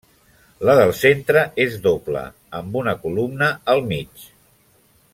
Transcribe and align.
La 0.69 0.73
del 0.79 0.93
centre 0.99 1.43
és 1.65 1.75
doble, 1.85 2.23
amb 2.61 2.81
una 2.83 2.97
columna 3.05 3.53
al 3.75 3.87
mig. 3.93 4.29